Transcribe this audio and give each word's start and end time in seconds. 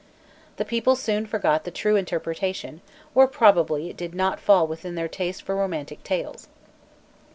The 0.57 0.65
people 0.65 0.95
soon 0.95 1.27
forgot 1.27 1.63
the 1.63 1.69
true 1.69 1.95
interpretation, 1.95 2.81
or 3.13 3.27
probably 3.27 3.87
it 3.91 3.95
did 3.97 4.15
not 4.15 4.39
fall 4.39 4.63
in 4.63 4.69
with 4.71 4.81
their 4.81 5.07
taste 5.07 5.43
for 5.43 5.55
romantic 5.55 6.01
tales. 6.03 6.47